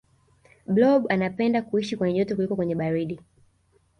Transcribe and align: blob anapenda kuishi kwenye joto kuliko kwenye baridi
blob 0.67 1.05
anapenda 1.09 1.61
kuishi 1.61 1.97
kwenye 1.97 2.19
joto 2.19 2.35
kuliko 2.35 2.55
kwenye 2.55 2.75
baridi 2.75 3.21